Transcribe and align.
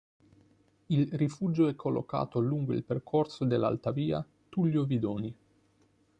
Il 0.89 1.09
rifugio 1.13 1.67
è 1.67 1.75
collocato 1.75 2.39
lungo 2.39 2.73
il 2.73 2.83
percorso 2.83 3.45
dell'Alta 3.45 3.91
Via 3.91 4.27
Tullio 4.49 4.83
Vidoni. 4.83 5.35